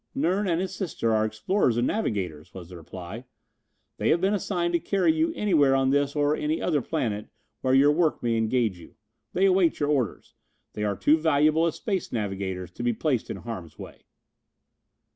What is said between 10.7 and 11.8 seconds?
They are too valuable as